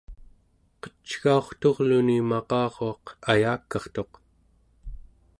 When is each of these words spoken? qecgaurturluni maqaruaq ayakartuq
qecgaurturluni 0.81 2.17
maqaruaq 2.29 3.03
ayakartuq 3.31 4.11